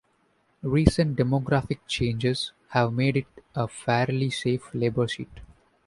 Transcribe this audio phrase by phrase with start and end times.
[0.63, 5.29] Recent demographic changes have made it a fairly safe Labor seat.